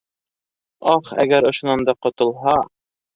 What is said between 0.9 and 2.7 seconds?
Ах, әгәр ошонан да ҡотолһа!